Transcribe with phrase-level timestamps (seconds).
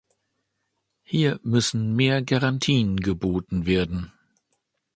[1.03, 4.11] Hier müssen mehr Garantien geboten werden.